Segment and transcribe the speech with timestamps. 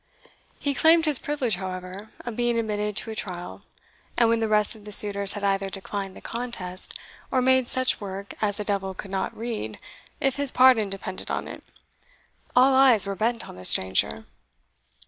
[0.57, 3.61] He claimed his privilege, however, of being admitted to a trial;
[4.17, 6.97] and when the rest of the suitors had either declined the contest,
[7.29, 9.77] or made such work as the devil could not read
[10.19, 11.63] if his pardon depended on it,
[12.55, 14.25] all eyes were bent on the stranger.